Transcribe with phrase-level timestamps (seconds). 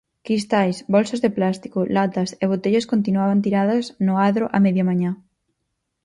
[0.25, 5.11] Cristais, bolsas de plástico, latas e botellas continuaban tiradas no adro á media mañá.